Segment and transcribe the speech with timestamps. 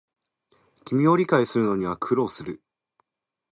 [0.83, 2.63] 君を理解するのには苦労する